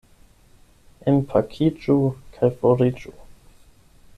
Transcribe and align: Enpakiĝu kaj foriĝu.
Enpakiĝu 1.11 1.99
kaj 2.39 2.51
foriĝu. 2.63 3.15